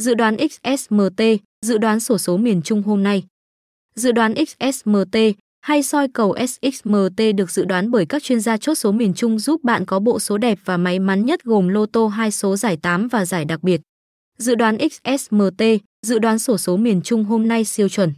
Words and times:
Dự 0.00 0.14
đoán 0.14 0.36
XSMT, 0.38 1.22
dự 1.66 1.78
đoán 1.78 2.00
sổ 2.00 2.18
số 2.18 2.36
miền 2.36 2.62
Trung 2.62 2.82
hôm 2.82 3.02
nay. 3.02 3.24
Dự 3.94 4.12
đoán 4.12 4.34
XSMT 4.46 5.16
hay 5.60 5.82
soi 5.82 6.08
cầu 6.08 6.36
SXMT 6.48 7.20
được 7.36 7.50
dự 7.50 7.64
đoán 7.64 7.90
bởi 7.90 8.06
các 8.06 8.22
chuyên 8.22 8.40
gia 8.40 8.56
chốt 8.56 8.74
số 8.74 8.92
miền 8.92 9.14
Trung 9.14 9.38
giúp 9.38 9.64
bạn 9.64 9.84
có 9.86 9.98
bộ 9.98 10.18
số 10.18 10.38
đẹp 10.38 10.58
và 10.64 10.76
may 10.76 10.98
mắn 10.98 11.26
nhất 11.26 11.44
gồm 11.44 11.68
lô 11.68 11.86
tô 11.86 12.08
hai 12.08 12.30
số 12.30 12.56
giải 12.56 12.76
8 12.76 13.08
và 13.08 13.24
giải 13.24 13.44
đặc 13.44 13.62
biệt. 13.62 13.80
Dự 14.38 14.54
đoán 14.54 14.78
XSMT, 14.90 15.62
dự 16.06 16.18
đoán 16.18 16.38
sổ 16.38 16.58
số 16.58 16.76
miền 16.76 17.02
Trung 17.02 17.24
hôm 17.24 17.48
nay 17.48 17.64
siêu 17.64 17.88
chuẩn. 17.88 18.12